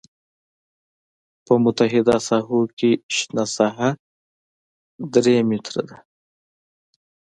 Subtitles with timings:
[1.45, 3.89] په محدودو ساحو کې شنه ساحه
[5.13, 5.97] درې متره کیږي